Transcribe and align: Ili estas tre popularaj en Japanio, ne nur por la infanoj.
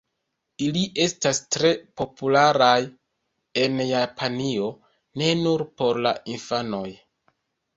Ili 0.67 0.79
estas 1.03 1.41
tre 1.55 1.69
popularaj 2.01 2.73
en 3.65 3.77
Japanio, 3.91 4.71
ne 5.23 5.31
nur 5.43 5.67
por 5.83 6.01
la 6.07 6.15
infanoj. 6.39 6.87